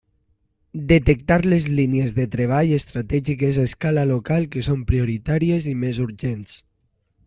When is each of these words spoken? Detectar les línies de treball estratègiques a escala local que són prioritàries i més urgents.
Detectar 0.91 1.37
les 1.51 1.67
línies 1.81 2.15
de 2.21 2.25
treball 2.37 2.73
estratègiques 2.79 3.61
a 3.65 3.69
escala 3.73 4.09
local 4.15 4.51
que 4.55 4.67
són 4.71 4.85
prioritàries 4.93 5.73
i 5.75 5.79
més 5.87 6.05
urgents. 6.11 6.63